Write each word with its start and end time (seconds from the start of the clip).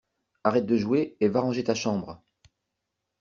Arrête 0.43 0.65
de 0.65 0.77
jouer 0.77 1.15
et 1.19 1.27
va 1.27 1.41
ranger 1.41 1.63
ta 1.63 1.75
chambre! 1.75 2.23